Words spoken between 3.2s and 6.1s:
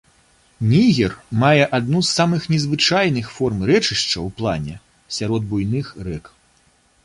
форм рэчышча ў плане сярод буйных